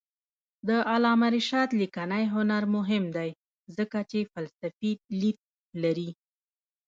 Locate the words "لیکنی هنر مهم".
1.81-3.03